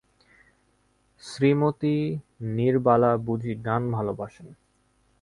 শ্রীমতী 1.23 1.95
নীরবালা 2.55 3.11
বুঝি 3.17 3.53
গান 3.65 3.81
ভালোবাসেন? 3.91 4.47